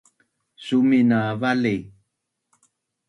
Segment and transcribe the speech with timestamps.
[0.65, 1.75] Sumin na vali!